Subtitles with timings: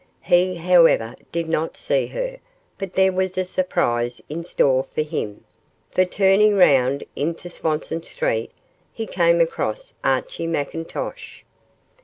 [0.23, 2.39] He, however, did not see her,
[2.79, 5.43] but there was a surprise in store for him,
[5.91, 8.49] for turning round into Swanston Street,
[8.91, 11.43] he came across Archie McIntosh.